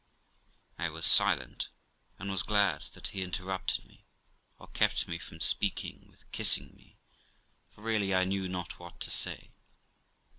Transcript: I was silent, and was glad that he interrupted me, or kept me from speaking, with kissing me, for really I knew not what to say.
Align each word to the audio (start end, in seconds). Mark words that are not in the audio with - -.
I 0.79 0.89
was 0.89 1.05
silent, 1.05 1.69
and 2.17 2.31
was 2.31 2.41
glad 2.41 2.85
that 2.95 3.09
he 3.09 3.21
interrupted 3.21 3.85
me, 3.85 4.03
or 4.57 4.65
kept 4.69 5.07
me 5.07 5.19
from 5.19 5.39
speaking, 5.41 6.07
with 6.09 6.25
kissing 6.31 6.73
me, 6.75 6.97
for 7.69 7.81
really 7.81 8.11
I 8.11 8.23
knew 8.23 8.47
not 8.49 8.79
what 8.79 8.99
to 9.01 9.11
say. 9.11 9.51